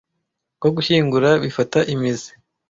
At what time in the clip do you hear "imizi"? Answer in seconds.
1.93-2.31